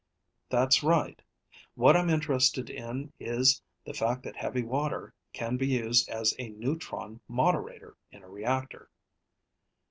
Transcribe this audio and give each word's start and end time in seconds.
"That's 0.49 0.81
right. 0.81 1.21
What 1.75 1.95
I'm 1.95 2.09
interested 2.09 2.71
in 2.71 3.13
is 3.19 3.61
the 3.85 3.93
fact 3.93 4.23
that 4.23 4.35
heavy 4.35 4.63
water 4.63 5.13
can 5.31 5.57
be 5.57 5.67
used 5.67 6.09
as 6.09 6.33
a 6.39 6.49
neutron 6.49 7.21
moderator 7.27 7.95
in 8.11 8.23
a 8.23 8.27
reactor." 8.27 8.89